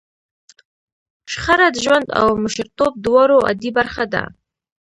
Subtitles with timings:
[1.31, 4.23] شخړه د ژوند او مشرتوب دواړو عادي برخه ده.